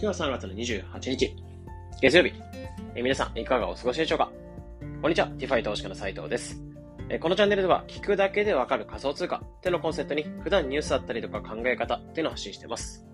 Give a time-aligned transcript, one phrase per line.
[0.00, 1.36] 今日は3月の28日、
[2.00, 2.32] 月曜日。
[2.94, 4.30] え皆さん、いかがお過ごしでしょうか？
[5.02, 6.62] こんにちは、 DeFi 投資家の斉藤です。
[7.08, 13.04] えこのチャンネルでは、聞くだけでわかる仮想通貨ってのコンセプトに、普段ニュースだったりとか考え方っていうのを発信してます。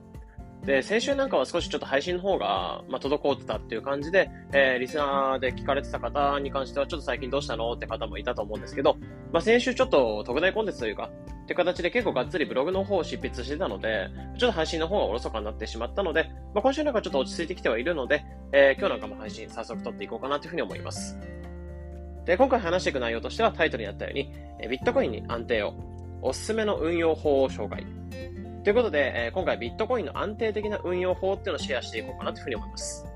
[0.67, 8.97] で、先週なんかは少しちょっと配信の方が、まあ、滞ってたっていう感じで、えー、リスナーで聞かれてた方に関しては、ちょっと最近どうしたのって方もいたと思うんですけど、
[9.31, 11.11] まあ、先週ちょっと特大コンテンツというか、
[11.45, 14.09] っていう形で結構がっつりブログの方を執筆してたので、
[14.39, 21.19] ちょっと配信の方がおろそかになってしまったので、まあ、今週なんかちょっと落ち着いてきてはいるので、えー、今日なんかも配信早速撮っていこうかなというふうに思います。
[22.25, 24.33] で、今回話していく内容としてはタイトルにあったように、
[24.71, 25.75] ビットコインに安定を、
[26.23, 27.85] おすすめの運用法を紹介。
[28.65, 33.07] ということで、えー、今回ビットコインの安定的な運用法っていうのをシェアしていこうかなというふうに思います。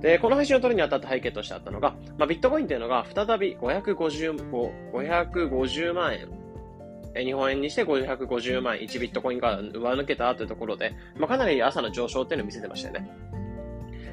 [0.00, 4.50] で、この配信を取るにあたった背景としてあったのが、まあ、ビットコインっていうのが再び550、
[4.92, 13.10] 550万円、日本円にして550万円1ビットコインが上抜けたというところで、まあ、かなり朝の上昇っていうのを見せてましたよね。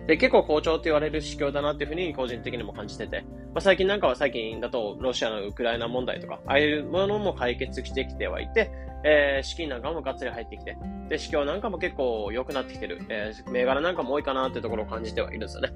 [0.08, 3.22] で、結構好調って言われる指標だなっていうふうに個人的にも感じてて、
[3.54, 15.72] まあ、最近なんかは最近だとロシアのウクライナ問題とか、ああいうものも解決してきてはいて、えー、資金なんかもがっつり入ってきて、で、市況なんかも結構良くなってきてる、えー、銘柄なんかも多いかなってところを感じてはいるんですよね。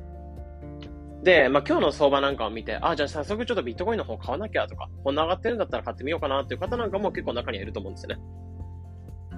[1.24, 8.22] で、まあ、今日の相場なんかを見て、あ、じゃあ早速ちょっとビットコインの方買わなきゃとか、こんな上がってるんだったら買ってみようかなっていう方なんかも結構中にはいると思うんですよね。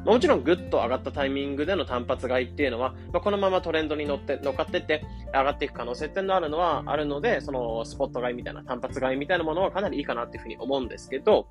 [0.03, 11.47] もちろんぐっと上がったタイミングでの単発買いっていうのは、まあ、このままトレンドに乗って乗っかってって上がっていく可能性っていうのあるのはあるので、そのスポット買いみたいな単発買いみたいなものはかなりいいかなっていうふうに思うんですけど、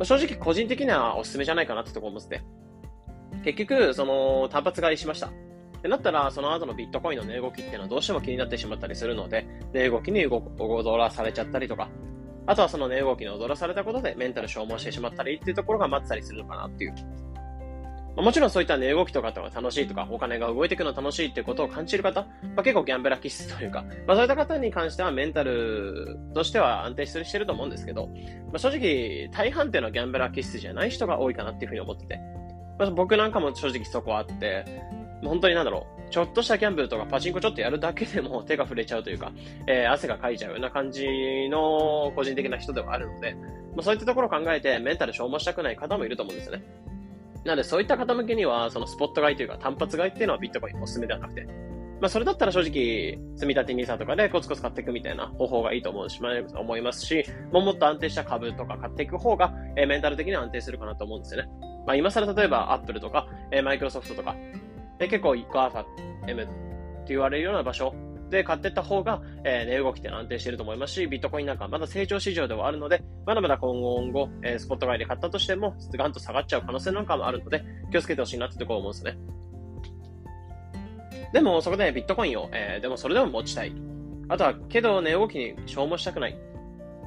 [0.00, 2.42] まあ、正直個人的にはおすすめじゃないかなってとこ思って
[3.44, 5.26] 結局、その単発買いしました。
[5.26, 5.30] っ
[5.82, 11.88] てなったら、その後のビットコインの値動きっていうのはどうしても気になってしまったりするので、値動きに踊らされちゃったりとか、
[12.46, 16.94] あとはその値動きに踊らされたことでメンタル消耗してしまったりっていうところが待ってたりするのかなっていう。
[18.16, 28.14] もちろんそういった値動きとかが楽しいとか、お金が動いていくの楽しいっていことを感じる方、まあ、結構ギャンブラー気質というか、まあ、そういった方に関してはメンタルとしては安定してると思うんですけど、ま
[28.54, 32.20] あ、正直、大半っていうのはギャンブラー気質じゃない人が多いかなっていうふうに思ってて、
[32.78, 34.64] まあ、僕なんかも正直そこあって、
[35.22, 39.32] 本当になんだろう、ちょっとしたギャンブルとかパチンコちょっとやるだけでも 手が触れちゃうというか、
[39.66, 41.06] えー、汗がかいちゃうような感じ
[41.48, 46.62] の個人的な人ではあるので、まあ、そういったところを考えてメンタル消耗したくない方もいると思うんですよね。
[47.44, 51.46] なので、そういった方向けには、そのスポット買いというか単発買いっていうのはビットコインおすすめではなくて、
[52.00, 56.20] まあ、それだったら正直、積み立て NISA とかでコツコツ買っていくみたいな方法がいいと思うし、
[56.54, 61.50] 思いますし、もっと安定した株とか買っていく方が、えー、メンタル的には安定するかなと思うんですよね。
[61.86, 64.34] まあ、今更例えば Apple とか、えー、Microsoft とか、
[64.98, 65.84] えー、結構 GAFA、
[66.26, 66.52] M って
[67.08, 67.94] 言われるような場所
[68.30, 79.18] で買っていった方が、えー、値動きって安定していると思いますし、ビットコインなんかまだ成長市場ではあるので、まだまだ今後、え、スポット買いで買ったとしても、ガンと下がっちゃう可能性なんかもあるので、気をつけてほしいなってところ思うんですね。
[81.32, 83.74] でも、そこでビットコインを、えー、でもそれでも持ちたい。
[84.28, 86.36] あとは、けど値動きに消耗したくない。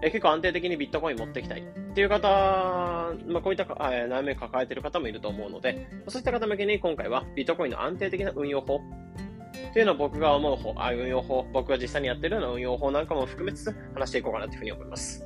[0.02, 1.62] え、結構安定的にビットコイン持っていきたい。
[1.62, 2.28] っていう方、
[3.28, 8.82] まあ、こういった、悩みを抱えている方もいると思うので、そういった方向けに今回はビットコインの安定的な運用法
[9.70, 15.26] っていうのを僕が思う方、あ運用法、僕が実際にやってるような運用法なんかも含めつつ話していこうかなというふうに思います。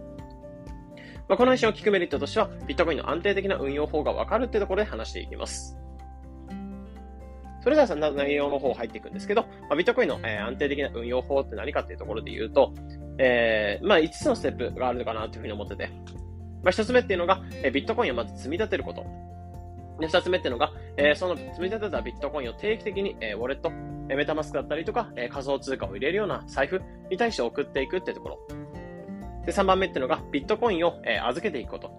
[1.28, 5.78] まあ、この配信を聞くメリットとしては、ビットコインの安定的な運用法がわかるっていうところで話していきます。
[7.62, 12.74] それでは内容の方入っていくんですけど、まあ、ビットコインの、えー、安定的な運用法って何かっていうところで言うと、
[13.18, 15.90] えー、まあ5つのステップがあるのかなというふうに思ってて、
[16.64, 19.06] まあ1つ目っていうのが、えー、ビットコインをまず積み立てること。
[20.00, 23.72] で、二つ目っていうのが、えー、その積み立てたビットコインを定期的に、えー、ウォレット、
[24.10, 28.40] えー、メタマスクだったりとか、えー、仮想通貨を入れるような財布に対して送っていくってところ。
[29.46, 31.92] で、3番目っていうのが、ビットコインを、えー、預けていくこと。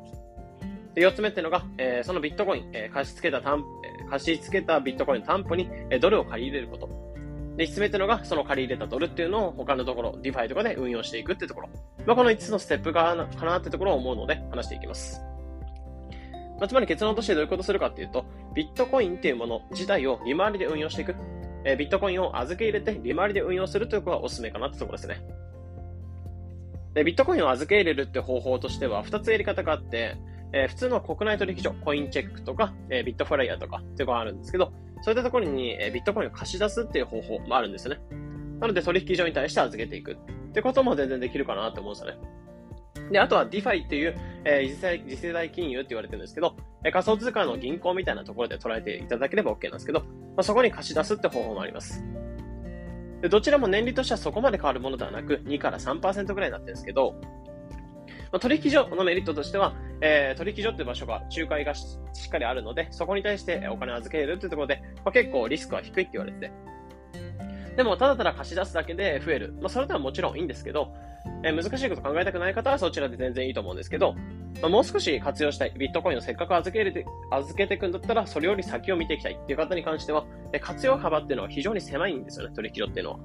[0.95, 3.65] で、4つ目っていうのが、えー、そのビットコイン、えー、貸し付けた担、
[4.01, 6.89] えー、貸し付けたビットコインの担保に、えー、ドルを借り入れること。
[7.57, 11.69] で、5つ目っていうのが、その借り入れたドルっていうのを他のところ、 DeFi とかで運用していくってところ。
[12.07, 15.28] まあ、この5つのステップかなかなってところを思うので、話していきます。
[16.59, 18.25] まあ、つまり結論としてどういうことするかっていうと、
[18.55, 21.15] ビットコインっていうもの自体を利回りで運用していく。
[21.65, 25.21] えー、ビットコインを預け入れて利回りで運用するということがおすすめかなってところですね。
[26.95, 30.17] で、ビットコインを預け入れるって方法としては2つやり方があって、
[30.53, 34.73] えー、普通の国内取引所、コインチェックとか、えー、ビットフライヤーとかっていうのがあるんですけど、
[35.03, 38.01] そういったところに、えー、ビットコインを貸し出すっていう方法もあるんですよね。
[38.61, 40.17] なので取引所に対して預けていくっ
[40.53, 42.19] てことも全然できるかなって思うんですよね。
[43.11, 50.07] で、あとは DeFi っていう、えー、次世代次世代金融って言われてるんですけど、えー、仮想通貨の銀行みたいなところで捉えていただければ OK なんですけど、ま
[50.39, 52.05] あ、そこに貸し出すって方法もあります。
[53.21, 57.15] でどちらも年利としてはそこまで変わるものではなく、2から3%ぐらいになってるんですけど、
[58.31, 66.53] まあ、取引所のメリットとしては、えー、取引所っていう場所が、仲介がしっかりあるので、そこに対してお金を預けるっていうところで、まあ、結構リスクは低いって言われてて。
[67.77, 69.55] でも、ただただ貸し出すだけで増える。
[69.61, 70.95] まあ、それではもちろんいいんですけど、
[71.45, 74.15] え、難しいこと考えたくない方はそちらで全然いいと思うんですけど、
[74.61, 75.73] ま、もう少し活用したい。
[75.79, 83.19] ビットコインをせっかく預けて、預けていくんだったら、それより先を見ていきたいっていう方に関しては、え、活用幅っていうのは非常に狭いんですよね、取引所っていうのは。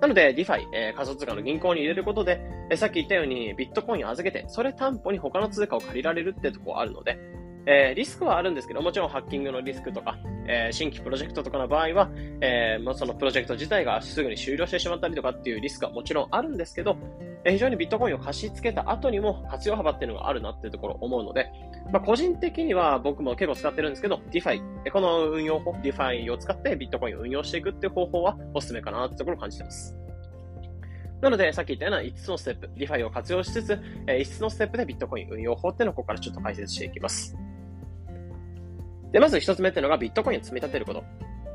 [0.00, 2.40] なので、DeFi、えー、仮想通貨の銀行に入れることで、
[2.70, 7.18] え、さっき言ったようにビットコインを預けて、それ担保に他の通貨を借りられるってとこあるので、
[7.66, 16.96] えー、リスクはあるんですけど、もちろんハッキングのリスクとか、えー、新規プロジェクトとかの場合は、えー、まあ、そのプロジェクト自体がすぐに終了してしまったりとかっていうリスクはもちろんあるんですけど、
[17.44, 21.50] え非常にビットコインを貸し付けた後にも活用幅っていうのがあるなっていうところを思うので、
[21.92, 24.60] まあ、個人的には僕も結構使ってるんですけど、DeFi、
[24.90, 29.96] この運用法、DeFi を使ってビットコインを運用していくっていう方法はおすすめかなってところを感じてます。
[31.20, 37.36] なので、さっき言ったような5つのステップ、DeFi を活用しつつ、5つのステップでビットコイン運用法っていうのをここからちょっと解説していきます。
[39.14, 41.04] で、まず一つ目っていうのがビットコインを積み立てること。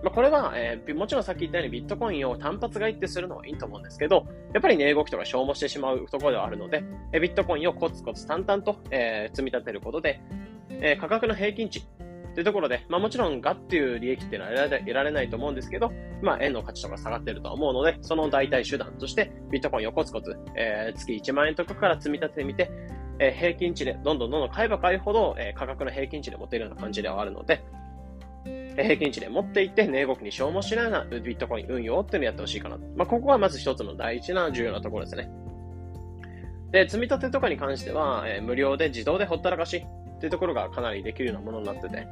[0.01, 10.21] まあ、これは、えー、もちろんさっき言ったようにビットコインを単発買いってするのはいいと思うんですけど、やっぱり値動きとか消耗してしまうところではあるので、えビットコインをコツコツ淡々と、えー、積み立てることで、
[10.69, 11.85] えー、価格の平均値
[12.33, 15.91] というところで、まあもちろんガっていう利益っていうのは得られないと思うんですけど、
[16.21, 22.71] まあ円の価値とか下がってるとは思うので、その代替手段としてビットコインをコツコツ、えー、月1万円とかから積み立ててみて、
[23.19, 27.63] え、平均値でどんどんどんどん買えば買うほど、え、価格の平均値で持てるような感じではあるので、
[28.75, 32.77] 平均値で持っていって、値動きに消耗しないようなビットコイン運用っていうのをやってほしいかな。
[32.95, 35.29] まあ、ここはまず一つの大事な重要なところですね。
[36.71, 42.07] で、積み立てとかに関しては、え、無料で自動でほったらかしっていうところがかなりできるようなものになってて、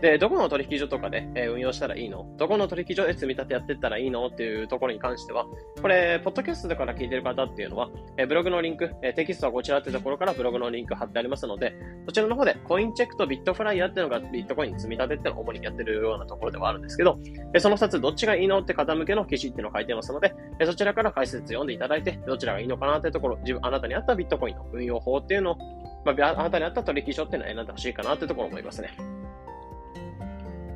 [0.00, 2.24] で、どこの取引所とかで、え、運用したらいいの？
[2.36, 4.26] どこの取引所で積み立てやってったらいいの？
[4.26, 5.46] っていうところに関しては、
[5.82, 11.74] これ、ポッドキャストから聞いてる方っていうのは、え、ブログのリンク、え、テキストはこちらってところからブログのリンク貼ってありますので、
[12.06, 17.18] そちらの方でコインチェックとビットフライヤーっていうのがビットコイン積み立てっていうのを主にやってるようなところではあるんですけど、
[17.54, 25.56] えその2つどっちがいいのって方向けの記事っていうのを書いてますので、えそちらから解説読んでいただいて、どちらがいいのかなっていうところ、自分、あなたに合ったビットコインの運用法っていうのを、
[26.04, 29.17] まあ、あなたに合った取引所っていうのを選んでほしいかなっていうところ思いますね。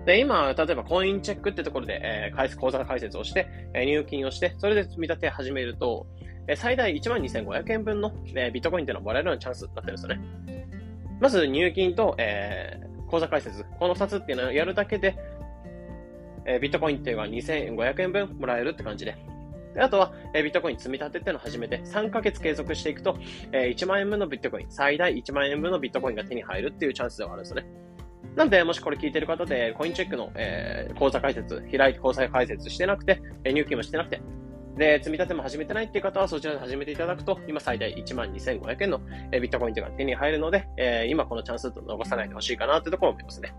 [0.07, 6.07] で、今、例えばコインチェックってところで、えー、口座開設をして、えー、入金をして、それで積み立て始めると、
[6.49, 10.69] えー、最大12,500円分の、えー、ビットコインっていうのをもらえるようなチャンスになってるんですよね。
[11.21, 15.17] まず入金と、えー、口座開設、この2つっていうのをやるだけで、
[16.47, 19.17] えー、ビットコインっていうのは2,500円分もらえるって感じで。
[19.75, 23.17] であとは、えー、ビットコイン積み立てっていうのを始めて、3ヶ月継続していくと、
[23.53, 27.67] えー、1万円分のビットコイン、最大1万円分のビットコインが手に入るっていうチャンスではあるんですよね。
[28.37, 34.23] なんで、もしこれ聞いてる方で、コインチェックの、えー、口座開設、開いて口座開設してなくて、入金もしてなくて、
[34.77, 39.01] で、積み立ても始めてないっていう方は、そちらで始めていただくと、今最大12,500円の、
[39.33, 43.55] ビットコインというのが手に入るので、えー、今このチャンスと逃さないでほしいかなというところを思いますね。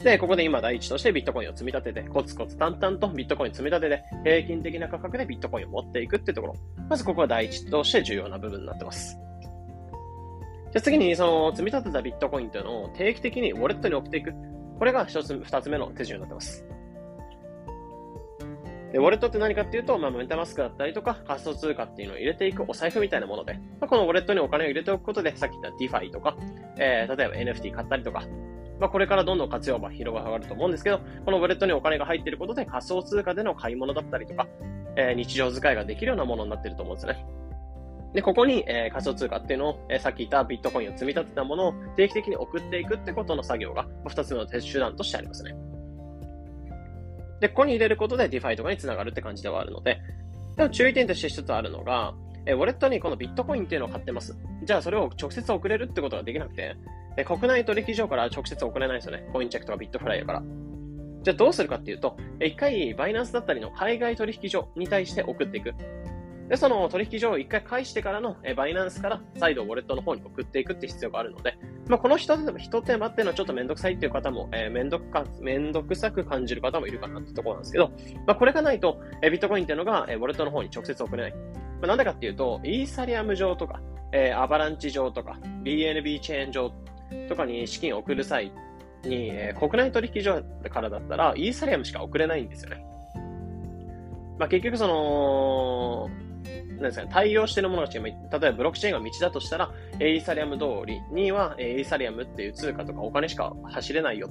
[0.00, 6.54] で、ここで今第一としてビットコインを積み立てて、コツコツ淡々とビットコイン積み立てて、平均的な価格でビットコインを持っていくっていうところ。
[6.88, 9.18] まずここは第一として重要な部分になってます。
[10.72, 14.34] じゃ次に、その、積み立てたビットコインというのを定期的にウォレットに送っていく。
[14.78, 16.64] これが一つ、二つ目の手順になってます。
[18.92, 26.36] で、ウォレットって何かっていうと、まあ、メタマスクだったりとか、仮想通貨っていうのを入れていくお財布みたいなもので、まあ、このウォレットにお金を入れておくことで、さっき言った DeFi とか、
[26.78, 28.22] えー、例えば NFT 買ったりとか、
[28.80, 34.46] まあ、これからどんどん活用が広がると思うんですけど、このウォレットにお金が入っていることで仮想通貨での買い物だったりとか、
[34.96, 37.26] えー、日常使いができるようなものになっていると思うんですね。
[38.14, 45.54] で、ここに、えー、仮想通貨っていうのを、えー、さっき言ったビットコインを積み立てたものを定期的に送っていくってことの作業が、二つの手段としてありますね。
[47.40, 50.00] で、ここに入れることで DeFi とかにつながるって感じではあるので、
[50.56, 52.14] でも注意点として一つあるのが、
[52.46, 54.36] えー、ウォレットにこのビットコインっていうのを買ってます。
[54.64, 56.76] じゃあそれを直接送れるってことができなくて、
[57.16, 59.28] えー、国内取引所から直接送れないですよね。
[59.32, 60.42] コインチェックとかビットフライヤーから。
[61.22, 65.74] じゃあどうするかっていうと、一回バイナンスだったりの海外取引所に対して送っていく。
[66.48, 77.90] で、その取引所を一回返してからの、えバイナンスから再度ウォレットの方に送っていくって必要があるので、まあ、この一手間、一手間っていうのはちょっとめんどくさいっていう方も、えー、めんどくか、めんどくさく感じる方もいるかなってところなんですけど、
[78.26, 81.32] まあ、これがないと、えビットコインっていうのが、えウォレットの方に直接送れない。
[81.32, 81.38] ま
[81.82, 83.80] あ、なんでかっていうと、イーサリアム上とか、
[84.12, 86.72] えー、アバランチ上とか、BNB チェーン上
[87.28, 88.52] とかに資金を送る際
[89.04, 92.84] に、えー、国内取引所からだったら、イーサリアムしか送れないんですよね。
[94.38, 96.27] まあ、結局その、
[96.80, 98.04] なんですか、対応しているものが違う。
[98.04, 99.70] 例えばブロックチェーンが道だとしたら、
[100.00, 104.30] エイサリアム通りには、エイサリアムっていう通貨とかお金しか走れないよ。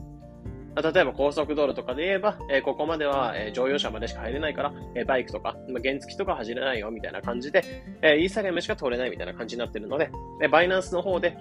[0.94, 4.74] 例えば高速道路とかで言えば、ここまでは、乗用車までしか入れないから、
[5.06, 7.64] バイクとか、原付とか走れないよみたいな感じで、
[8.04, 10.12] え、イーサリアムしか通れないみたいな感じになってるので、
[10.52, 11.36] バイナンスの方で、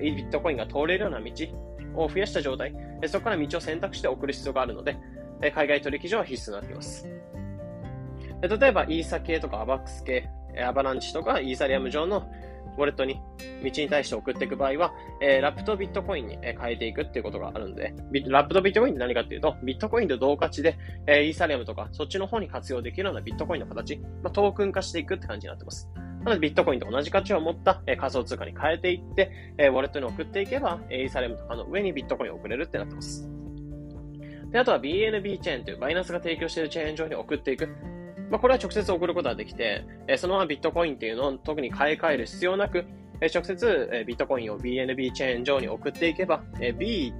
[0.00, 1.32] ビットコインが通れるような道
[1.96, 2.72] を増やした状態、
[3.06, 4.96] そこから道を選択して送る必要があるので、
[5.52, 7.08] 海外取引所は必須になっています。
[8.40, 10.28] 例えば、イーサ系とかアバックス系、
[10.64, 12.28] アバランチとかイーサリアム上の
[12.78, 13.20] ウォレットに、
[13.64, 17.92] 道に対して送っていく場合は、えー、ラップとビットコインに変えていくっていうことがあるんで、
[18.28, 25.90] ラップとビットコインって何かっていうと、ビットコインと同価値で、えー、イーサリアムとか、そっちの方に活用できるようなビットコインの形、まあ、トークン化していくって感じになってます。
[26.24, 33.28] なので、ビットコインと同じ価値を持った、えー、仮想通貨に変えていって、えー、ウォレットに送っていけば、えー、イーサリアムとかの上にビットコインを送れるってなってます。
[34.52, 37.68] で、あとは BNB チェーンというバイナンスが提供しているチェーン上に送っていく。
[38.30, 42.84] まあ、これは直接送ることができて、えー、そのままビットコインっていうのを特に買い替える必要なく、
[43.20, 47.12] えー、直接、えー、ビットコインを BNB チェーン上に送っていけば、えー、B、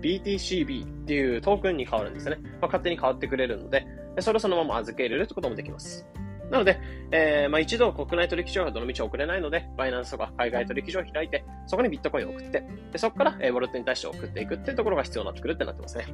[0.00, 2.38] BTCB っていうトークンに変わるんですね。
[2.42, 3.86] まあ、勝手に変わってくれるので、
[4.20, 6.06] それをそのまま預け入れるってこともできます。
[6.50, 6.78] なので、
[7.10, 16.06] えー、まあ、一度国内取引所がどの道送れないので、バイナンスとか海外取引所を開いて、そこにビットコインを送って、でそこから、えー、ウォレットに対して送っていくっていうところが必要になってくるってなってますね。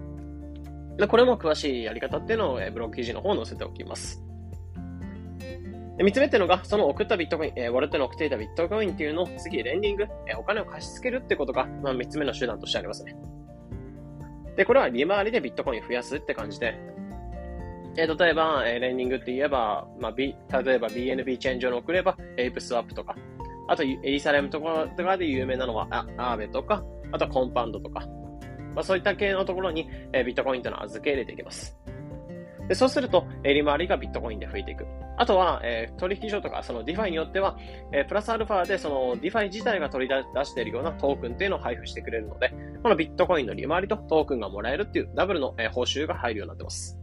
[0.96, 4.22] でこれも詳しいやり方っていうのを、えー、ブログ記事の方に載せておきます。
[6.02, 13.14] 三つ目っていうのが、その送ったビットコイン、えー、ウォレットに送っていたビットコインっていうのを次、レンディング、えー、お金を貸し付けるってことが、まあ、三つ目の手段としてありますね。
[14.56, 16.74] で、これは利回りでビットコイン増やすって感じで、
[17.96, 23.14] えー、例えば、えー、レンディングって言えば、まあ、B、例えば BNB チェーン上に送れば、 ApeSwap とか、
[23.68, 28.00] あと、イーサリアムとかとかで有名なのは、 Aave とか、あとは Compound とか、
[28.74, 31.79] まあ、そういった系のところに、えー、ビットコインというのを預け入れていきます。
[32.70, 34.86] でそうすると、え利回りがビットコインで増えていく。
[35.16, 37.58] あとは、え、取引所とか、その DeFi によっては、
[37.90, 46.96] え、プラスアルファで、その DeFi 自体が取り出しているようなトークンっていうのを配布してくれるので、このビットコインの利回りとトークンがもらえるっていうダブルの、え、報酬が入るようになってます。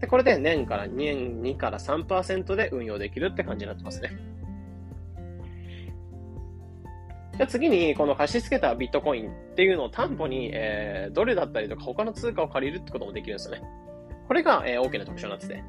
[0.00, 4.12] で、これで年から2年2から3%で運用できるって感じになってますね。
[7.38, 13.62] じゃ次に、この貸し付けたビットコインっていうのを担保に、えー、ドルだったりとか他の通貨を借りるってこともできるんですよね。
[14.30, 15.64] これが、えー、大きな特徴になってて。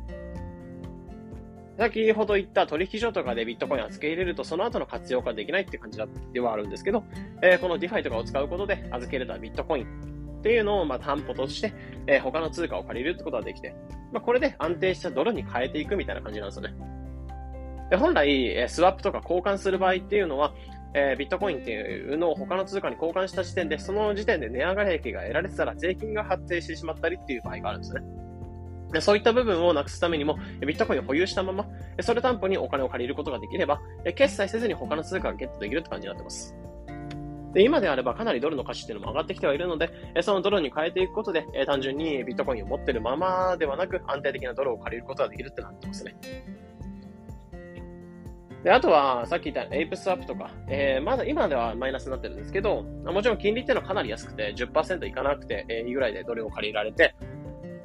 [1.80, 6.00] 先ほど言った取引所とかでビットコインを預け入れると、その後の活用ができないって感じ
[6.32, 7.04] ではあるんですけど、
[7.42, 11.74] えー、この DeFi とかを使うことで預け入れたビットコインっていうのをまあ担保として、
[12.06, 13.76] えー、他の通貨を借りるってことができて、
[14.12, 16.76] まあ、これで安定したドルに変えていくみたいな感じなんですよね。
[17.90, 20.54] で本来、えー、スワップとか交換する場合っていうのは、
[20.94, 28.21] えー、ビットコインっていうのを他の通貨に交換した時点で、その時点で値上がり益が得られてたら税金が発生してしまったりっていう場合があるんですね。
[29.00, 31.66] そういった部分をなくすためにも、ビットコインを保有したまま、
[32.02, 33.80] それ担保にお金を借りることができれば、
[34.16, 36.56] 決済せずに他の通貨がゲットできるって感じになってます。
[37.54, 46.16] で今であればかなりドルの価値っていうのも上がってきてはいるので、そのドルに変えていくことで、単純にビットコインを持ってるままではなく、安定的なドルを借りることができるってなってますね。
[48.64, 57.16] で、あとは、さっき言ったエイプスワップとか、えー、まだ今ではマイナスになってるんですけど、もちろん金利っていうのはかなり安くて、10%いかなくて、えー、いいぐらいでドルを借りられて、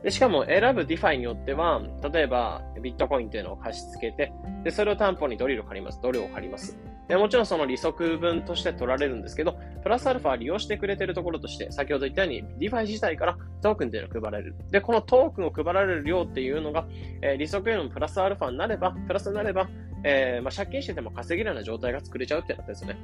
[0.02, 4.32] で、しかも選ぶ DeFi によっては、例えばビットコインっていうのを貸し付けて、
[4.64, 6.00] で、それを担保にドリルを借ります。
[6.02, 6.78] ドルを借ります。
[7.08, 14.54] で、もちろんその利息分として取られるんですけど、プラスアルファ利用してくれてるところとして、先ほど言ったように DeFi 自体からトークンっていうのを配られる。
[14.70, 16.86] で、このトークンを配られる量っていうのが、
[17.22, 19.68] えー、利息よりもプラスアルファになれば、プラスになれば、
[20.04, 22.98] えー、まあ、借金してても稼げるような状態が作れちゃうってなったんですよね。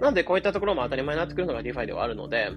[0.00, 2.50] なんでこういったところも当たり前になってくるのが DeFi ではあるので、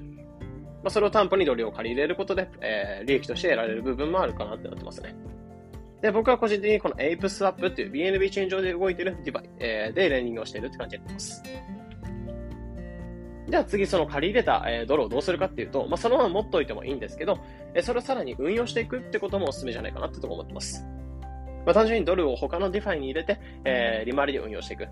[0.83, 5.15] まあ、それを担保にドルを借り入れることで、えー、利益として得られる部分もあるかなってなってますね。
[6.01, 11.43] で、僕は個人的にこの Ape Swap っていう BNB チェーン上で動いてる DeFi、えー、でレンディングをしているって感じになってます。
[13.47, 17.37] じゃあ次その借り入れた、えー、ドルをどうするかっていうと、まあ、そのまま持っておいてもいいんですけど、
[17.73, 20.85] え、それをさらに運用していくってこともお勧めじゃないかなってとこ思ってます。
[21.65, 24.87] まあ、単純にドルを他の DeFi に入れて、えー、利回りで運用していく。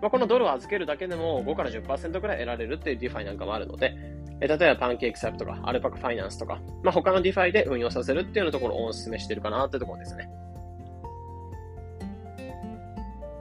[0.00, 3.94] まあ、このドルを預けるだけでも5から10%くらい得られるっていう DeFi なんかもあるので、
[4.40, 10.28] え例えば PancakeSwap とか、 Alpaca Finance とか、まあ、他の DeFi で運用させるっていうようなところをお勧めしてるかなってところですね。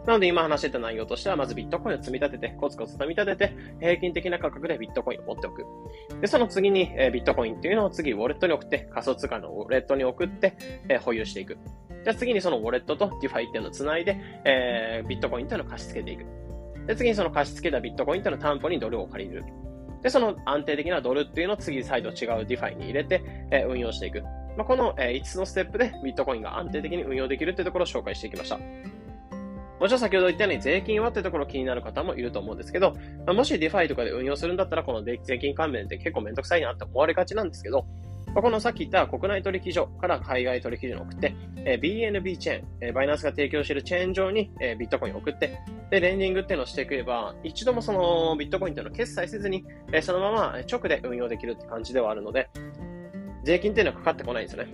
[0.06, 5.66] なので今話してた内容としては、まずビットコインを積み立てて、コツコツ積み立てて、平均的な価格でビットコインを持っておく。
[6.22, 10.54] で、その次に、え、ビットコインっていうのを次、ウォレットに送って、仮想通貨のウォレットに送って、
[10.90, 11.58] え、保有していく。
[12.04, 16.26] じゃあ次にそのウォレットと DeFi っていうのを繋いで、え、ビットコインっていうのを貸し付けていく。
[16.86, 19.44] で、次にその貸し付けたビットコインっていうのを担保にドルを借りる。
[20.06, 24.22] で、その安定的なドルっていうのを次再度違う DeFi に入れて、え、運用していく。
[24.56, 28.60] まあ、この、え、5つのステップでビットコインが安定的に運用できるっていうところを紹介していきました。
[28.60, 32.94] もちろん先ほど言ったように税金はってところ気になる方もいると思うんですけど、
[33.26, 37.88] ま、もし DeFi とかで運用するんだったら、この税金関連って結構めんどくさいなって思われがちなんですけど、
[38.36, 45.58] まあ、このさっき言った国内取引所から海外取引所に送って、えー、BNB チェーン、えー、バイナンスが提供しているチェーン上に、えー、ビットコインを送って、
[45.90, 49.64] で、レンディングっていうのをしてくれば、一度もそのビットコインっていうのを決済せずに、
[49.94, 52.50] えー、そのまま直で運用できるって感じではあるので、
[53.46, 54.68] 税金っていうのはかかってこないんですね。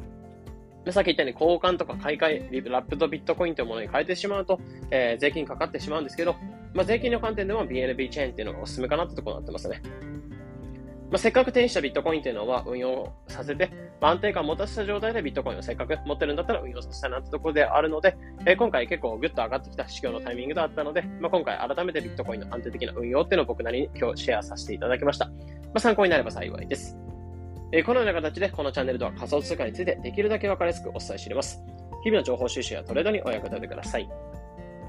[0.89, 6.35] さっき言ったように交換とか買い替え、ラップとビットコインというものに変えてしまうと、えー、税金かかってしまうんですけど、
[6.73, 9.83] まあ、税金の観点でも BNB チェーンっていうのがおすすめかなってところになってますね。
[11.11, 18.15] まあ、せっかく手にしたビットコインっていうのは運用させて、まあ、安定感を持たせた状態でビットコインをせっかく持ってるんだったら運用させたいなってところであるので、
[18.45, 25.25] えー、今回結構グッと上がってきた市況のタイミングだったので、まあ、今回改めてビットコインの安定的な運用っていうのを僕なりに今日シェアさせていただきました。
[25.25, 25.33] ま
[25.75, 26.97] あ、参考になれば幸いです。
[27.73, 31.61] えこのような形でこのチャンネルでは仮想通貨についてできるだけ分かりやすくお伝えしています。
[32.05, 34.09] 日々の情報収集やトレードにお役立てください。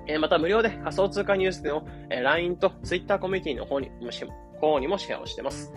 [0.07, 4.11] えまた無料で仮想通貨ニュースの、え LINE と Twitter コミュニティの方にも
[4.61, 5.73] 方にもシェアをしています。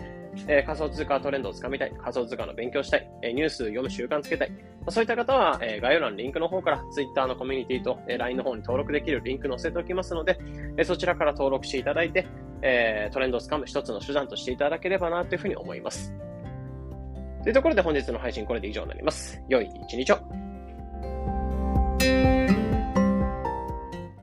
[0.48, 10.38] え仮想通貨トレンドをつかみたい、仮想通貨の勉強したい、えニュース読む習慣つけたい、まあそういった方は、え概要欄のリンクの方から Twitter のコミュニティと、え LINE の方に登録できるリンク載せておきますので、
[10.76, 12.26] えそちらから登録していただいて、
[12.62, 16.12] えトレンドをつかむ一つの手段としていただければなというふうに思います。
[17.42, 19.40] というところで本日の配信これで以上になります。
[19.48, 20.45] 良い一日を。